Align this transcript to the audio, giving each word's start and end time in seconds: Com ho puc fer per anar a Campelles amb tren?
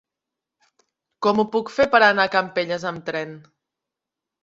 Com 1.27 1.43
ho 1.43 1.47
puc 1.57 1.71
fer 1.75 1.87
per 1.93 2.01
anar 2.09 2.27
a 2.27 2.35
Campelles 2.39 2.89
amb 2.93 3.09
tren? 3.13 3.41